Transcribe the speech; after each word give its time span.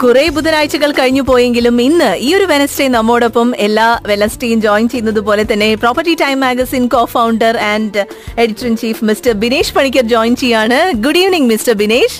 കുറെ 0.00 0.22
ബുധനാഴ്ചകൾ 0.28 0.90
കഴിഞ്ഞു 0.92 1.22
പോയെങ്കിലും 1.22 1.76
ഇന്ന് 1.80 2.08
ഈ 2.18 2.34
ഒരു 2.34 2.44
വെനസ്ഡേ 2.44 2.86
നമ്മോടൊപ്പം 2.88 3.48
എല്ലാ 3.58 3.86
വെനസ്ഡേയും 4.06 4.60
ജോയിൻ 4.60 4.86
ചെയ്യുന്നത് 4.88 5.20
പോലെ 5.20 5.44
തന്നെ 5.44 5.68
property 5.74 6.14
time 6.14 6.36
magazine 6.40 6.84
co 6.86 7.02
founder 7.12 7.56
and 7.68 8.02
editor 8.38 8.66
in 8.66 8.76
chief 8.76 9.04
mister 9.04 9.32
Binesh 9.36 9.74
Panicker 9.74 10.04
join 10.04 10.36
ചെയ്യാണ് 10.36 10.78
good 11.00 11.18
evening 11.18 11.48
mister 11.48 11.74
Binesh 11.74 12.18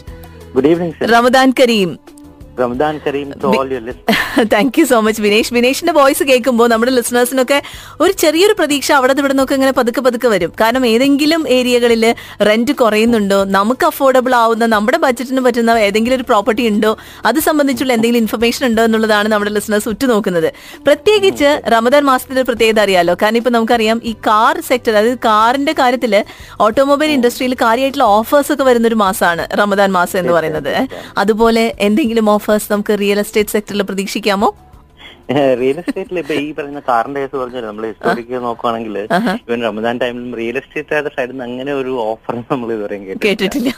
good 0.54 0.66
evening 0.66 1.12
Ramadan 1.14 1.50
Kareem 1.60 1.92
Ramadan 2.62 3.00
Kareem 3.06 3.28
to 3.42 3.48
all 3.58 3.68
your 3.72 3.84
list 3.88 4.44
thank 4.54 4.78
you 4.80 4.84
so 4.84 5.00
much 5.00 5.22
Vinesh 5.22 5.54
വിനേഷിന്റെ 5.54 5.92
voice 5.92 6.24
കേൾക്കുമ്പോൾ 6.30 6.68
നമ്മുടെ 6.68 6.92
ലിസണേഴ്സിനൊക്കെ 6.98 7.58
ഒരു 8.00 8.12
ചെറിയൊരു 8.22 8.54
പ്രതീക്ഷ 8.58 8.92
അവിടെ 8.92 9.14
ഇവിടെ 9.22 9.32
നിന്നൊക്കെ 9.32 9.54
ഇങ്ങനെ 9.54 9.72
പതുക്കെ 9.72 10.00
പതുക്കെ 10.00 10.28
വരും. 10.28 10.52
കാരണം 10.60 10.86
ഏതെങ്കിലും 10.86 11.42
ഏരിയകളിൽ 11.56 12.04
റെന്റ് 12.48 12.72
കുറയുന്നുണ്ടോ 12.72 13.44
നമുക്ക് 13.44 13.86
അഫോർഡബിൾ 13.86 14.34
ആവുന്ന 14.34 14.66
നമ്മുടെ 14.66 14.98
ബജറ്റിന് 14.98 15.40
പറ്റുന്ന 15.40 15.70
ഏതെങ്കിലും 15.86 16.16
ഒരു 16.16 16.26
പ്രോപ്പർട്ടി 16.30 16.68
ഉണ്ടോ 16.68 16.92
അത് 17.26 17.38
സംബന്ധിച്ചുള്ള 17.48 17.92
എന്തെങ്കിലും 17.92 18.20
ഇൻഫർമേഷൻ 18.24 18.66
ഉണ്ടോ 18.66 18.82
എന്നുള്ളതാണ് 18.88 19.28
നമ്മുടെ 19.28 19.50
ലിസണേഴ്സ് 19.50 19.88
ഉറ്റുനോക്കുന്നത്. 19.88 20.48
പ്രത്യേകിച്ച് 20.86 21.50
റമദാൻ 21.74 22.04
മാസത്തിന്റെ 22.10 22.42
പ്രത്യേകത 22.42 22.80
അറിയാലോ. 22.80 23.14
കാരണം 23.22 23.36
ഇപ്പൊ 23.36 23.50
നമുക്കറിയാം 23.50 24.00
ഈ 24.04 24.14
കാർ 24.28 24.54
സെക്ടർ 24.70 24.92
അതായത് 24.96 25.18
കാറിന്റെ 25.28 25.74
കാര്യത്തിൽ 25.82 26.14
ഓട്ടോമൊബൈൽ 26.60 27.10
ഇൻഡസ്ട്രിയിൽ 27.16 27.54
കാര്യമായിട്ടുള്ള 27.54 28.04
ഓഫേഴ്സ് 28.18 28.52
ഒക്കെ 28.52 28.64
വരുന്ന 28.70 28.88
ഒരു 28.88 28.94
മാസമാണ് 28.94 29.44
റമദാൻ 29.62 29.92
മാസം 29.98 30.18
എന്ന് 30.18 30.32
പറയുന്നത്. 30.32 30.72
അതുപോലെ 31.18 31.64
എന്തെങ്കിലും 31.88 32.28
ഓഫേഴ്സ് 32.44 32.70
നമുക്ക് 32.72 32.92
റിയൽ 33.02 33.18
എസ്റ്റേറ്റ് 33.22 33.52
സെക്ടറിൽ 33.54 33.82
പ്രതീക്ഷിക്കാമോ? 33.90 34.48
റിയൽ 35.58 35.76
എസ്റ്റേറ്റിൽ 35.80 36.16
ഇപ്പൊ 36.20 36.34
ഈ 36.36 36.48
പറയുന്ന 36.56 36.80
കാറിന്റെ 36.88 37.20
കേസ് 37.22 37.36
പറഞ്ഞാൽ 37.40 37.62
നമ്മൾ 37.68 37.84
ഹിസ്റ്റോറിക്ക് 37.88 38.38
നോക്കുവാണെങ്കിൽ 38.44 38.96
ഇവൻ 39.46 39.60
റമദാൻ 39.66 39.94
ടൈമിലും 40.02 40.32
റിയൽ 40.40 40.56
എസ്റ്റേറ്റ് 40.60 40.82
സൈഡിൽ 41.14 41.30
നിന്ന് 41.30 41.44
അങ്ങനെ 41.46 41.72
ഒരു 41.80 41.92
ഓഫർ 42.04 42.34
നമ്മൾ 42.50 42.70
ഇതുവരെ 42.74 42.96
കേട്ടിട്ടില്ല. 43.22 43.70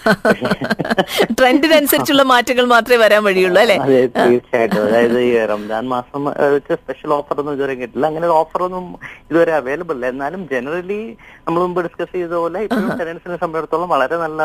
ട്രെൻഡിനനുസരിച്ചുള്ള 1.38 2.22
മാറ്റങ്ങൾ 2.32 2.66
മാത്രമേ 2.72 2.98
വരാൻ 3.02 3.22
വഴിയുള്ളൂ 3.26 3.60
അല്ലെ? 3.62 3.76
അതെ 3.84 4.00
തീർച്ചയായിട്ടും. 4.16 4.82
അതായത് 4.86 5.18
ഈ 5.22 5.32
റംസാൻ 5.52 5.84
മാസം 5.94 6.22
സ്പെഷ്യൽ 6.76 7.12
ഓഫർ 7.18 7.36
ഒന്നും 7.40 7.54
ഇതുവരെ 7.56 7.74
കേട്ടില്ല 7.80 8.04
അങ്ങനെ 8.10 8.26
ഒരു 8.28 8.34
ഓഫറൊന്നും 8.40 8.80
ഒന്നും 8.80 8.98
ഇതുവരെ 9.30 9.52
അവൈലബിൾ 9.58 9.94
അല്ല 9.96 10.06
എന്നാലും 10.12 10.42
ജനറലി 10.52 11.00
നമ്മൾ 11.46 11.60
മുമ്പ് 11.64 11.80
ഡിസ്കസ് 11.86 12.12
ചെയ്ത 12.16 12.34
പോലെ 12.36 12.60
ഇപ്പോഴും 12.66 12.90
ടെനൻസിനെ 13.00 13.38
സംബന്ധിച്ചിടത്തോളം 13.42 13.90
വളരെ 13.94 14.18
നല്ല 14.18 14.40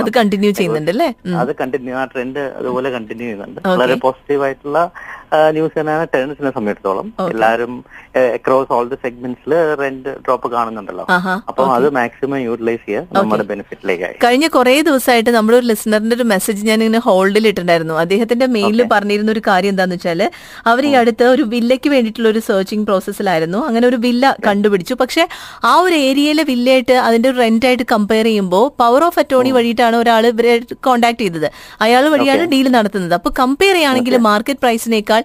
അത് 0.00 0.10
കണ്ടിന്യൂ 0.18 0.50
ചെയ്യുന്നുണ്ട് 0.58 0.92
അല്ലേ? 0.94 1.08
അത് 1.42 1.52
കണ്ടിന്യൂ 1.60 1.94
ആ 1.96 2.06
ട്രെൻഡ് 2.12 2.44
അതുപോലെ 2.60 2.88
കണ്ടിന്യൂ 2.96 3.26
ചെയ്യുന്നുണ്ട്. 3.26 3.60
വളരെ 3.74 3.96
പോസിറ്റീവ് 4.04 4.44
ആയിട്ടുള്ള 4.48 4.78
ന്യൂസ് 5.56 5.74
തന്നെയാണ് 5.78 6.04
ടെനൻസിനെ 6.14 6.50
സംബന്ധിച്ചിടത്തോളം 6.56 7.06
എല്ലാവരും 7.32 7.72
അക്രോസ് 8.36 8.72
ഓൾ 8.76 8.86
ദി 8.92 8.98
സെഗ്മെന്റ്സിൽ 9.04 9.52
റെന്റ് 9.80 10.10
ഡ്രോപ്പ് 10.26 10.48
കാണുന്നുണ്ടല്ലോ. 10.54 11.04
അപ്പൊ 11.50 11.62
അത് 11.76 11.86
മാക്സിമം 11.98 12.38
യൂട്ടിലൈസ് 12.48 12.82
ചെയ്യുക 12.86 13.16
നമ്മുടെ 13.16 13.46
ബെനിഫിറ്റിലേക്കായി 13.50 14.16
കഴിഞ്ഞ 14.24 14.46
കുറെ 14.56 14.74
ദിവസമായിട്ട് 14.88 15.32
നമ്മളൊരു 15.38 15.66
ലിസണറിന്റെ 15.70 16.16
ഒരു 16.18 16.26
മെസ്സേജ് 16.34 16.66
ഞാൻ 16.70 16.78
ഇങ്ങനെ 16.84 17.02
ഹോൾഡിൽ 17.08 17.44
ഇട്ടിട്ടുണ്ടായിരുന്നു. 17.50 17.96
അദ്ദേഹത്തിന്റെ 18.04 18.48
മെയിലിൽ 18.56 18.82
പറഞ്ഞിരുന്ന 18.94 19.30
ഒരു 19.36 19.42
കാര്യം 19.50 19.72
എന്താന്ന് 19.74 19.98
വെച്ചാൽ 19.98 20.22
അവർ 20.72 20.82
ഈ 20.90 20.92
അടുത്ത് 21.02 21.26
ഒരു 21.34 21.44
വില്ലയ്ക്ക് 21.54 21.90
വേണ്ടിയിട്ടുള്ള 21.94 22.30
ഒരു 22.34 22.42
സെർച്ചിങ് 22.48 22.86
പ്രോസസ്സിലായിരുന്നു 22.88 23.60
അങ്ങനെ 23.68 23.86
ഒരു 23.90 24.00
വില്ല 24.06 24.34
കണ്ടുപിടിച്ചു. 24.48 24.96
പക്ഷെ 25.02 25.22
ആ 25.72 25.74
ഒരു 25.86 25.96
ഏരിയയിലെ 26.08 26.46
വില്ലയായിട്ട് 26.52 26.96
അതിന്റെ 27.06 27.28
ഒരു 27.32 27.38
റെന്റ് 27.44 27.66
ആയിട്ട് 27.70 27.86
കമ്പയർ 27.94 28.26
ചെയ്യുമ്പോൾ 28.30 28.64
പവർ 28.82 29.02
ഓഫ് 29.08 29.20
അറ്റോണി 29.22 29.52
വഴിയിട്ടാണ് 29.58 29.96
ഒരാൾ 30.02 30.24
ഇവരെ 30.32 30.54
കോൺടാക്ട് 30.88 31.22
ചെയ്തത്. 31.24 31.48
അയാൾ 31.86 32.04
വഴിയാണ് 32.16 32.44
ഡീൽ 32.54 32.68
നടത്തുന്നത്. 32.78 33.14
അപ്പൊ 33.20 33.32
കമ്പയർ 33.42 33.74
ചെയ്യുകയാണെങ്കിൽ 33.76 34.16
മാർക്കറ്റ് 34.30 34.62
പ്രൈസിനേക്കാൾ 34.66 35.17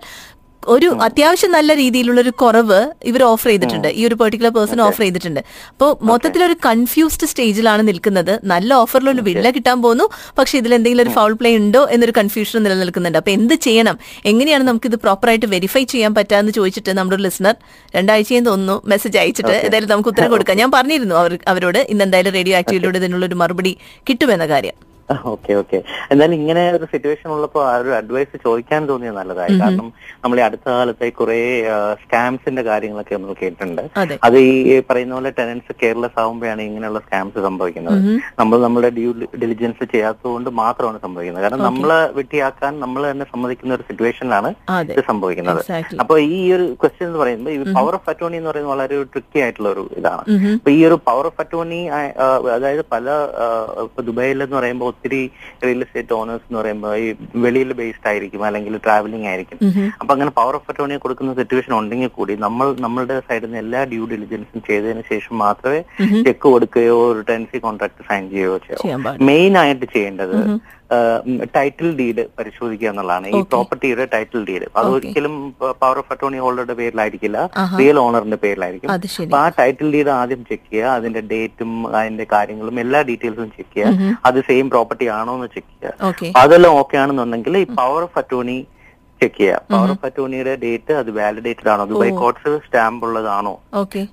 ഒരു 0.74 0.90
അത്യാവശ്യം 1.06 1.52
നല്ല 1.56 1.72
രീതിയിലുള്ള 1.80 2.20
ഒരു 2.24 2.31
കുറവ് 2.42 2.78
ഇവർ 3.09 3.22
ഓഫർ 3.30 3.50
ചെയ്തിട്ടുണ്ട്. 3.50 3.88
ഈ 4.00 4.02
ഒരു 4.08 4.16
പെർട്ടിക്കുലർ 4.20 4.52
പേഴ്സൺ 4.58 4.81
ഓഫർ 4.86 5.02
ചെയ്തിട്ടുണ്ട്. 5.04 5.42
അപ്പോൾ 5.74 5.90
മൊത്തത്തിൽ 6.09 6.42
ഒരു 6.46 6.56
കൺഫ്യൂസ്ഡ് 6.68 7.28
സ്റ്റേജിലാണ് 7.31 7.84
നിൽക്കുന്നത്. 7.88 8.31
നല്ല 8.52 8.70
ഓഫറിൽ 8.84 9.09
ഒരു 9.14 9.24
വില്ല 9.28 9.50
കിട്ടാൻ 9.58 9.78
പോകുന്നു 9.86 10.06
പക്ഷെ 10.38 10.56
ഇതിൽ 10.62 10.74
എന്തെങ്കിലും 10.78 11.04
ഒരു 11.06 11.12
ഫൗൾ 11.18 11.34
പ്ലേ 11.42 11.52
ഉണ്ടോ 11.62 11.81
എന്നൊരു 11.96 12.14
കൺഫ്യൂഷൻ 12.20 12.64
നിലനിൽക്കുന്നുണ്ട്. 12.68 13.20
അപ്പൊ 13.22 13.34
എന്ത് 13.38 13.56
ചെയ്യണം? 13.66 13.98
എങ്ങനെയാണ് 14.31 14.64
നമുക്ക് 14.70 14.90
ഇത് 14.92 14.98
പ്രോപ്പറായിട്ട് 15.06 15.50
വെരിഫൈ 15.56 15.84
ചെയ്യാൻ 15.96 16.14
പറ്റാന്ന് 16.20 16.54
ചോദിച്ചിട്ട് 16.60 16.94
നമ്മുടെ 17.02 17.18
ഒരു 17.20 17.25
ലിസണർ 17.28 17.58
രണ്ടാഴ്ചയും 17.98 18.46
തോന്നുന്നു 18.50 18.78
മെസ്സേജ് 18.94 19.20
അയച്ചിട്ട് 19.24 19.56
ഏതായാലും 19.68 19.92
നമുക്ക് 19.94 20.12
ഉത്തരം 20.16 20.31
കൊടുക്കാം. 20.36 20.58
ഞാൻ 20.64 20.72
പറഞ്ഞിരുന്നു 20.78 21.18
അവർ 21.24 21.36
അവരോട് 21.54 21.81
ഇന്ന് 21.96 22.06
എന്തായാലും 22.08 22.36
റേഡിയോ 22.40 22.58
ആക്റ്റീവിലൂടെ 22.62 23.00
ഇതിനുള്ള 23.04 23.25
ഒരു 23.31 23.40
മറുപടി 23.44 23.75
കിട്ടുമെന്ന 24.10 24.48
കാര്യം. 24.56 24.93
Okay 25.34 25.53
okay. 25.62 25.78
എന്തായാലും 26.12 26.35
ഇങ്ങനെ 26.41 26.63
ഒരു 26.78 26.85
സിറ്റുവേഷൻ 26.94 27.29
ഉള്ളപ്പോൾ 27.35 27.62
ആ 27.69 27.74
ഒരു 27.84 27.91
അഡ്വൈസ് 28.00 28.35
ചോദിക്കാൻ 28.46 28.81
തോന്നിയത് 28.91 29.18
നല്ലതായി. 29.19 29.53
കാരണം 29.62 29.88
നമ്മൾ 30.24 30.38
ഈ 30.40 30.44
അടുത്ത 30.47 30.68
കാലത്തെ 30.75 31.07
കുറെ 31.19 31.38
സ്കാംസിന്റെ 32.03 32.63
കാര്യങ്ങളൊക്കെ 32.69 33.13
നമ്മൾ 33.18 33.35
കേട്ടിട്ടുണ്ട്. 33.41 33.81
അത്. 34.28 34.38
ഈ 34.69 34.79
പറയുന്ന 34.90 35.13
പോലെ 35.18 35.31
ടെനൻസ് 35.40 35.74
കെയർലെസ് 35.81 36.19
ആകുമ്പോഴാണ് 36.24 36.62
ഇങ്ങനെയുള്ള 36.69 37.01
സ്കാംസ് 37.06 37.40
സംഭവിക്കുന്നത്. 37.47 37.97
നമ്മൾ 38.41 38.57
നമ്മുടെ 38.66 38.90
ഡ്യൂ 38.97 39.12
ഡിലിജൻസ് 39.44 39.84
ചെയ്യാത്തതുകൊണ്ട് 39.94 40.50
മാത്രമാണ് 40.62 41.00
സംഭവിക്കുന്നത്. 41.06 41.44
കാരണം 41.45 41.66
നമ്മളെ 41.69 42.00
വെട്ടിയാക്കാൻ 42.19 42.74
നമ്മൾ 42.85 43.01
തന്നെ 43.12 43.28
സമ്മതിക്കുന്ന 43.34 43.78
ഒരു 43.78 43.85
സിറ്റുവേഷനിലാണ് 43.90 44.50
ഇത് 44.94 45.03
സംഭവിക്കുന്നത്. 45.12 45.62
അപ്പൊ 46.03 46.16
ഈ 46.38 46.40
ഒരു 46.57 46.66
ക്വസ്റ്റ്യൻ 46.81 47.07
എന്ന് 47.09 47.22
പറയുമ്പോൾ 47.24 47.51
ഈ 47.56 47.59
പവർ 47.78 47.94
ഓഫ് 48.00 48.09
അറ്റോണി 48.13 48.38
എന്ന് 48.40 48.50
പറയുന്നത് 48.51 48.74
വളരെ 48.75 48.97
ട്രിക്കി 49.13 49.40
ആയിട്ടുള്ള 49.45 49.69
ഒരു 49.75 49.84
ഇതാണ്. 50.00 50.24
അപ്പൊ 50.57 50.72
ഈ 50.78 50.80
ഒരു 50.90 50.97
പവർ 51.09 51.25
ഓഫ് 51.31 51.41
അറ്റോണി 51.44 51.80
അതായത് 52.56 52.84
പല 52.94 53.07
ഇപ്പൊ 53.88 54.01
ദുബായിൽ 54.09 54.44
എന്ന് 54.45 54.57
പറയുമ്പോൾ 54.59 54.90
ഒത്തിരി 55.03 55.22
റിയൽ 55.64 55.81
എസ്റ്റേറ്റ് 55.86 56.14
ഓണേഴ്സ് 56.18 56.46
എന്ന് 56.47 56.58
പറയുമ്പോൾ 56.59 56.91
ഈ 56.97 57.08
വെളിയിൽ 57.46 57.72
ബേസ്ഡ് 57.80 58.08
ആയിരിക്കും 58.12 58.41
അല്ലെങ്കിൽ 58.47 58.74
ട്രാവലിംഗ് 58.86 59.28
ആയിരിക്കും. 59.31 59.58
അപ്പൊ 60.02 60.12
അങ്ങനെ 60.16 60.31
പവർ 60.38 60.53
ഓഫ് 60.59 60.69
അറ്റോണി 60.72 60.97
കൊടുക്കുന്ന 61.03 61.34
സിറ്റുവേഷൻ 61.40 61.74
ഉണ്ടെങ്കിൽ 61.80 62.12
കൂടി 62.18 62.34
നമ്മൾ 62.44 62.68
നമ്മളുടെ 62.86 63.16
സൈഡിൽ 63.28 63.47
നിന്ന് 63.47 63.62
എല്ലാ 63.63 63.81
ഡ്യൂ 63.92 64.03
ഡെലിജൻസും 64.12 64.62
ചെയ്തതിന് 64.69 65.03
ശേഷം 65.12 65.36
മാത്രമേ 65.44 65.81
ചെക്ക് 66.25 66.46
കൊടുക്കുകയോ 66.47 66.97
ഒരു 67.09 67.24
ടെൻസി 67.30 67.59
കോൺട്രാക്ട് 67.66 68.08
സൈൻ 68.09 68.24
ചെയ്യുകയോ 68.31 68.56
ചെയ്യാം 68.68 68.80
മെയിൻ 69.30 69.53
ആയിട്ട് 69.63 69.86
ചെയ്യേണ്ടത് 69.96 70.36
ടൈറ്റിൽ 71.56 71.90
ഡീഡ് 72.00 72.24
പരിശോധിക്കുക 72.38 72.88
എന്നുള്ളതാണ്. 72.90 73.28
ഈ 73.38 73.40
പ്രോപ്പർട്ടിയുടെ 73.52 74.06
ടൈറ്റിൽ 74.14 74.42
ഡീഡ് 74.50 74.66
അത് 74.80 74.90
ഒരിക്കലും 74.96 75.36
പവർ 75.84 75.98
ഓഫ് 76.02 76.12
അറ്റോർണി 76.14 76.40
ഹോൾഡറുടെ 76.44 76.76
പേരിലായിരിക്കില്ല. 76.80 77.38
റിയൽ 77.80 78.00
ഓണറിന്റെ 78.06 78.40
പേരിലായിരിക്കും. 78.44 78.92
അപ്പൊ 79.26 79.38
ആ 79.44 79.48
ടൈറ്റിൽ 79.60 79.90
ഡീഡ് 79.96 80.12
ആദ്യം 80.20 80.44
ചെക്ക് 80.50 80.68
ചെയ്യുക. 80.74 80.92
അതിന്റെ 80.98 81.24
ഡേറ്റും 81.32 81.72
അതിന്റെ 82.00 82.28
കാര്യങ്ങളും 82.36 82.78
എല്ലാ 82.86 83.02
ഡീറ്റെയിൽസും 83.10 83.50
ചെക്ക് 83.58 83.74
ചെയ്യുക. 83.78 84.14
അത് 84.30 84.40
സെയിം 84.50 84.70
പ്രോപ്പർട്ടി 84.76 85.08
ആണോ 85.20 85.34
എന്ന് 85.40 85.50
ചെക്ക് 85.56 85.74
ചെയ്യുക. 85.74 86.34
അതെല്ലാം 86.44 86.76
ഓക്കെ 86.82 86.98
ആണെന്നുണ്ടെങ്കിൽ 87.04 87.58
ഈ 87.64 87.66
പവർ 87.82 88.02
ഓഫ് 88.10 88.20
അറ്റോർണി 88.24 88.58
ചെക്ക് 89.22 89.38
ചെയ്യുക. 89.38 89.60
പവർ 89.74 89.90
ഓഫ് 89.92 90.06
അറ്റോർണിയുടെ 90.08 90.54
ഡേറ്റ് 90.64 90.94
അത് 91.02 91.10
വാലിഡേറ്റഡ് 91.18 91.70
ആണോ? 91.74 91.84
ദുബായ് 91.92 92.14
കോർട്സ് 92.22 92.52
സ്റ്റാമ്പ് 92.66 93.06
ഉള്ളതാണോ? 93.08 93.54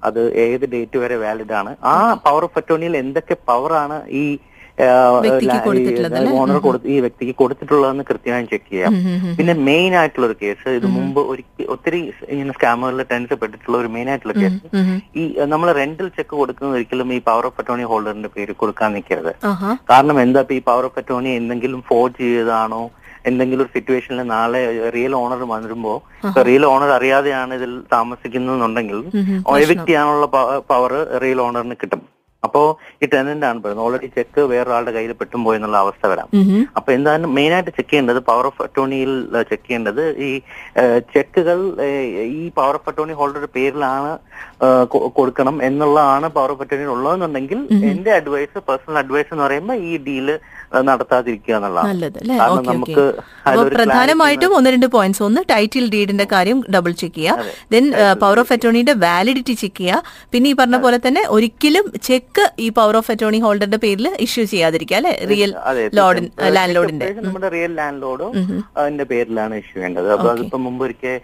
അത് 0.08 0.20
ഏത് 0.44 0.64
ഡേറ്റ് 0.74 0.98
വരെ 1.04 1.16
വാലിഡ് 1.24 1.54
ആണ്? 1.60 1.72
ആ 1.92 1.94
പവർ 2.26 2.44
ഓഫ് 2.48 2.58
അറ്റോർണിയിൽ 2.60 2.96
എന്തൊക്കെ 3.04 3.36
പവർ 3.50 3.72
ആണ് 3.84 3.98
ഈ 4.22 4.22
വ്യക്തിക്ക് 5.24 5.58
കൊടുത്ത്? 5.66 6.20
ഓണർ 6.40 6.58
ഈ 6.94 6.96
വ്യക്തിക്ക് 7.04 7.34
കൊടുത്തിട്ടുള്ളതെന്ന് 7.40 8.04
കൃത്യമായി 8.10 8.46
ചെക്ക് 8.52 8.68
ചെയ്യാം. 8.74 8.92
പിന്നെ 9.38 9.54
മെയിൻ 9.68 9.92
ആയിട്ടുള്ള 10.00 10.26
ഒരു 10.30 10.36
കേസ് 10.42 10.74
ഇത് 10.78 10.86
മുമ്പ് 10.96 11.20
ഒരിക്കൽ 11.32 11.66
ഒത്തിരി 11.74 12.00
ഇങ്ങനെ 12.34 12.54
സ്കാമുകളിൽ 12.58 13.02
ടെൻസ് 13.12 13.40
പെട്ടിട്ടുള്ള 13.42 13.76
ഒരു 13.82 13.90
മെയിൻ 13.96 14.08
ആയിട്ടുള്ള 14.12 14.36
കേസ് 14.42 14.60
ഈ 15.22 15.24
നമ്മൾ 15.54 15.70
റെന്റൽ 15.80 16.08
ചെക്ക് 16.18 16.34
കൊടുക്കുന്നത് 16.40 16.76
ഒരിക്കലും 16.78 17.10
ഈ 17.16 17.20
പവർ 17.28 17.46
ഓഫ് 17.50 17.60
അറ്റോണി 17.62 17.86
ഹോൾഡറിന്റെ 17.90 18.30
പേര് 18.36 18.54
കൊടുക്കാൻ 18.62 18.90
നിൽക്കരുത്. 18.96 19.32
കാരണം 19.92 20.16
എന്താ 20.24 20.42
ഈ 20.58 20.62
പവർ 20.70 20.86
ഓഫ് 20.90 20.98
അറ്റോണി 21.02 21.32
എന്തെങ്കിലും 21.40 21.82
ഫോർജ് 21.90 22.18
ചെയ്തതാണോ 22.22 22.82
എന്തെങ്കിലും 23.28 23.62
ഒരു 23.64 23.72
സിറ്റുവേഷനിൽ 23.74 24.20
നാളെ 24.34 24.60
റിയൽ 24.94 25.14
ഓണർ 25.22 25.40
വരുമ്പോ 25.50 25.94
റിയൽ 26.46 26.64
ഓണർ 26.70 26.90
അറിയാതെയാണ് 26.98 27.52
ഇതിൽ 27.58 27.72
താമസിക്കുന്നുണ്ടെങ്കിൽ 27.94 28.98
വ്യക്തിയാണുള്ള 29.70 30.26
പവർ 30.70 30.92
റിയൽ 31.24 31.40
ഓണറിന് 31.46 31.76
കിട്ടും. 31.82 32.02
അപ്പോ 32.46 32.60
ഈ 33.02 33.06
ടെനന്റ് 33.12 33.46
ആണ് 33.48 33.58
പറയുന്നത്. 33.62 33.84
ഓൾറെഡി 33.86 34.08
ചെക്ക് 34.16 34.42
വേറൊരാളുടെ 34.52 34.92
കയ്യിൽ 34.96 35.12
പെട്ടും 35.20 35.40
പോയി 35.46 35.58
എന്നുള്ള 35.58 35.78
അവസ്ഥ 35.84 36.04
വരാം. 36.12 36.28
അപ്പൊ 36.78 36.90
എന്താണ് 36.96 37.26
മെയിൻ 37.36 37.52
ആയിട്ട് 37.56 37.72
ചെക്ക് 37.78 37.90
ചെയ്യേണ്ടത് 37.90 38.20
പവർ 38.30 38.46
ഓഫ് 38.50 38.62
അറ്റോണിയിൽ 38.66 39.12
ചെക്ക് 39.50 39.64
ചെയ്യേണ്ടത് 39.66 40.04
ഈ 40.28 40.30
ചെക്കുകൾ 41.14 41.60
ഈ 42.38 42.42
പവർ 42.58 42.74
ഓഫ് 42.78 42.88
അറ്റോണി 42.92 43.16
ഹോൾഡറുടെ 43.20 43.50
പേരിലാണ് 43.58 44.12
കൊടുക്കണം 45.18 45.58
എന്നുള്ളതാണ് 45.68 46.28
പവർ 46.38 46.52
ഓഫ് 46.54 46.64
അറ്റോണിയിൽ 46.64 46.92
ഉള്ളതെന്നുണ്ടെങ്കിൽ 46.96 47.60
എന്റെ 47.90 48.12
അഡ്വൈസ് 48.20 48.64
പേഴ്സണൽ 48.70 48.98
അഡ്വൈസ് 49.02 49.30
എന്ന് 49.34 49.44
പറയുമ്പോൾ 49.46 49.78
ഈ 49.90 49.92
ഡീൽ 50.08 50.30
നടത്താതിരിക്കുക 50.88 51.54
എന്നുള്ളതാണ്. 51.56 52.10
കാരണം 52.40 52.66
നമുക്ക് 52.72 53.04
പ്രധാനമായിട്ടും 53.76 54.52
ഒന്ന് 54.58 54.70
രണ്ട് 54.74 54.86
പോയിന്റ്സ് 54.94 55.22
ഒന്ന് 55.28 55.40
ടൈറ്റിൽ 55.52 55.86
ഡീഡിന്റെ 55.94 56.26
കാര്യം 56.32 56.58
ഡബിൾ 56.74 56.92
ചെക്ക് 57.00 57.16
ചെയ്യുക. 57.16 57.46
ദെൻ 57.72 57.84
പവർ 58.22 58.38
ഓഫ് 58.42 58.52
അറ്റോണിന്റെ 58.54 58.94
വാലിഡിറ്റി 59.06 59.54
ചെക്ക് 59.62 59.80
ചെയ്യുക. 59.80 60.12
പിന്നെ 60.32 60.46
ഈ 60.52 60.54
പറഞ്ഞ 60.60 60.78
പോലെ 60.84 60.98
തന്നെ 61.06 61.22
ഒരിക്കലും 61.36 61.86
ചെക്ക് 62.08 62.44
ഈ 62.66 62.68
പവർ 62.78 62.96
ഓഫ് 63.00 63.10
അറ്റോണി 63.14 63.40
ഹോൾഡറിന്റെ 63.46 63.80
പേരിൽ 63.86 64.08
ഇഷ്യൂ 64.26 64.44
ചെയ്യാതിരിക്കുക 64.52 64.98
അല്ലെ? 65.00 65.14
റിയൽ 65.32 65.52
ലോഡിൻ 66.00 66.28
ലാൻഡ് 66.58 66.76
ലോഡിന്റെ 66.78 67.08
നമ്മുടെ 67.26 67.50
റിയൽ 67.56 67.74
ലാൻഡ് 67.80 68.02
ലോഡോ 68.06 68.28
അതിന്റെ 68.80 69.06
പേരിലാണ് 69.12 69.54
ഇഷ്യൂ 69.62 69.76
ചെയ്യേണ്ടത്. 69.78 70.08
അപ്പൊ 70.16 70.28
അതിപ്പോ 70.34 70.60
മുമ്പ് 70.66 70.84
ഒരിക്കൽ 70.88 71.16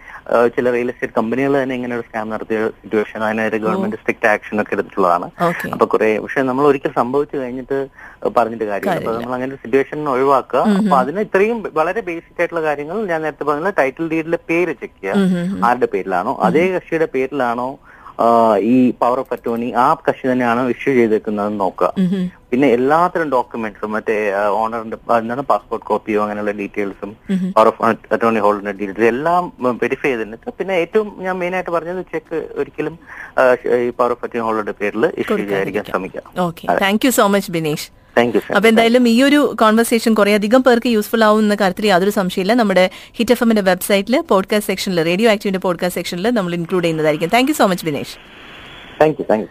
ചില 0.57 0.65
റിയൽ 0.77 0.91
എസ്റ്റേറ്റ് 0.93 1.17
കമ്പനികൾ 1.19 1.53
തന്നെ 1.61 1.75
ഇങ്ങനെ 1.79 1.95
ഒരു 1.99 2.05
സ്കാം 2.09 2.27
നടത്തിയ 2.35 2.59
സിറ്റുവേഷൻ 2.81 3.19
അതിനൊരു 3.27 3.59
ഗവൺമെന്റ് 3.65 4.01
സ്ട്രിക്ട് 4.01 4.29
ആക്ഷൻ 4.33 4.61
ഒക്കെ 4.63 4.75
എടുത്തിട്ടുള്ളതാണ്. 4.77 5.29
അപ്പൊ 5.73 5.87
കുറെ 5.95 6.11
പക്ഷെ 6.25 6.43
നമ്മൾ 6.51 6.65
ഒരിക്കൽ 6.71 6.93
സംഭവിച്ചു 7.01 7.35
കഴിഞ്ഞിട്ട് 7.43 7.79
പറഞ്ഞിട്ട് 8.37 8.65
കാര്യമില്ല. 8.69 8.99
അപ്പൊ 9.01 9.13
നമ്മൾ 9.17 9.35
അങ്ങനെ 9.37 9.49
ഒരു 9.53 9.61
സിറ്റുവേഷൻ 9.63 10.07
ഒഴിവാക്കുക 10.13 10.63
അപ്പൊ 10.79 10.95
അതിന് 11.01 11.25
ഇത്രയും 11.27 11.59
വളരെ 11.79 12.03
ബേസിക് 12.07 12.39
ആയിട്ടുള്ള 12.41 12.63
കാര്യങ്ങൾ 12.69 12.99
ഞാൻ 13.11 13.21
നേരത്തെ 13.25 13.47
പറഞ്ഞ 13.49 13.73
ടൈറ്റിൽ 13.81 14.07
ഡീഡിലെ 14.15 14.39
പേര് 14.51 14.73
ചെക്ക് 14.81 14.97
ചെയ്യുക. 15.03 15.43
ആരുടെ 15.69 15.89
പേരിലാണോ? 15.95 16.33
അതേ 16.47 16.65
കക്ഷിയുടെ 16.77 17.09
പേരിലാണോ 17.17 17.69
ഈ 18.73 18.75
പവർ 19.01 19.17
ഓഫ് 19.21 19.33
അറ്റോണി 19.35 19.67
ആ 19.81 19.83
കക്ഷി 20.05 20.25
തന്നെയാണ് 20.29 20.61
ഇഷ്യൂ 20.73 20.91
ചെയ്തേക്കുന്നതെന്ന് 20.99 21.59
നോക്കുക. 21.63 21.89
പിന്നെ 22.51 22.67
എല്ലാത്തരം 22.77 23.27
ഡോക്യുമെന്റ്സും 23.33 23.91
മറ്റേ 23.95 24.15
ഓണറിന്റെ 24.59 24.97
എന്താണ് 25.17 25.43
പാസ്പോർട്ട് 25.51 25.85
കോപ്പിയോ 25.89 26.21
അങ്ങനെയുള്ള 26.23 26.53
ഡീറ്റെയിൽസും 26.61 27.11
പവർ 27.57 27.67
ഓഫ് 27.71 27.83
അറ്റോണി 28.15 28.41
ഹോൾഡറിന്റെ 28.45 28.73
ഡീറ്റെയിൽസ് 28.79 29.09
എല്ലാം 29.13 29.43
വെരിഫൈ 29.83 30.11
ചെയ്തിട്ട് 30.13 30.55
പിന്നെ 30.61 30.75
ഏറ്റവും 30.85 31.09
ഞാൻ 31.25 31.37
മെയിൻ 31.41 31.55
ആയിട്ട് 31.59 31.73
പറഞ്ഞത് 31.77 32.01
ചെക്ക് 32.13 32.39
ഒരിക്കലും 32.61 32.95
ഈ 33.85 33.91
പവർ 33.99 34.13
ഓഫ് 34.15 34.25
അറ്റോണി 34.27 34.43
ഹോൾഡറുടെ 34.47 34.75
പേരിൽ 34.81 35.05
ഇഷ്യൂ 35.21 35.37
ചെയ്യാതിരിക്കാൻ 35.43 35.85
ശ്രമിക്കുക. 35.91 36.23
Okay 36.47 36.65
thank 36.85 37.05
you 37.07 37.13
so 37.19 37.27
much 37.35 37.53
Binesh 37.57 37.87
thank 38.17 38.37
you 38.37 38.41
അപ്പൊ 38.55 38.69
എന്തായാലും 38.69 39.07
ഈ 39.07 39.23
ഒരു 39.23 39.55
കോൺവെർസേഷൻ 39.61 40.13
കുറെ 40.13 40.33
അധികം 40.33 40.63
പേർക്ക് 40.63 40.87
യൂസ്ഫുൾ 40.87 41.23
ആവും 41.23 41.39
എന്ന 41.39 41.55
കാര്യത്തിൽ 41.55 41.87
യാതൊരു 41.87 42.09
സംശയമില്ല 42.09 42.53
നമ്മുടെ 42.53 42.89
ഹിറ്റ് 43.15 43.31
എഫ് 43.31 43.43
എമ്മിന്റെ 43.43 43.61
വെബ്സൈറ്റിൽ 43.61 44.21
പോഡ്കാസ്റ്റ് 44.21 44.67
സെക്ഷനിൽ 44.67 45.03
റേഡിയോ 45.03 45.31
ആക്റ്റീവിന്റെ 45.31 45.59
പോഡ്കാസ്റ്റ് 45.59 45.99
സെക്ഷനിൽ 45.99 46.29
നമ്മൾ 46.29 46.53
ഇൻക്ലൂഡ് 46.53 46.83
ചെയ്യുന്നതായിരിക്കും. 46.83 47.29
Thank 47.33 47.51
you 47.51 47.53
so 47.53 47.65
much 47.65 47.85
Binesh 47.85 48.15
thank 49.01 49.15
you 49.19 49.25
thank 49.29 49.41
you 49.41 49.45